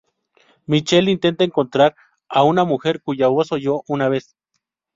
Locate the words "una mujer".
2.41-3.03